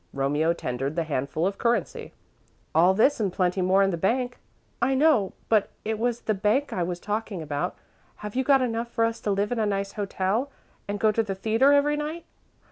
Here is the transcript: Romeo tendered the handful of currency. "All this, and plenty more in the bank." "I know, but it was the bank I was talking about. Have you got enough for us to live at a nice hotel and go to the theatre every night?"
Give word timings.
Romeo 0.13 0.51
tendered 0.51 0.95
the 0.95 1.03
handful 1.03 1.45
of 1.45 1.59
currency. 1.59 2.11
"All 2.73 2.95
this, 2.95 3.19
and 3.19 3.31
plenty 3.31 3.61
more 3.61 3.83
in 3.83 3.91
the 3.91 3.97
bank." 3.97 4.39
"I 4.81 4.95
know, 4.95 5.33
but 5.47 5.69
it 5.85 5.99
was 5.99 6.21
the 6.21 6.33
bank 6.33 6.73
I 6.73 6.81
was 6.81 6.99
talking 6.99 7.39
about. 7.43 7.75
Have 8.25 8.35
you 8.35 8.43
got 8.43 8.63
enough 8.63 8.89
for 8.89 9.05
us 9.05 9.19
to 9.19 9.29
live 9.29 9.51
at 9.51 9.59
a 9.59 9.65
nice 9.67 9.91
hotel 9.91 10.49
and 10.87 10.99
go 10.99 11.11
to 11.11 11.21
the 11.21 11.35
theatre 11.35 11.71
every 11.71 11.97
night?" 11.97 12.25